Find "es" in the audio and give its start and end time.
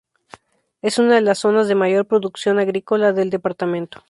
0.81-0.97